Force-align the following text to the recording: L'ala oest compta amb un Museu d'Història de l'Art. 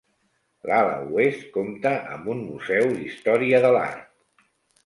L'ala 0.69 0.95
oest 1.19 1.43
compta 1.59 1.91
amb 2.15 2.31
un 2.37 2.41
Museu 2.49 2.91
d'Història 2.97 3.61
de 3.67 3.73
l'Art. 3.77 4.43